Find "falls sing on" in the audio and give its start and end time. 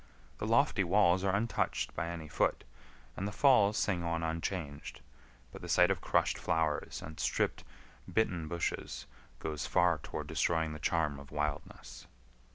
3.31-4.23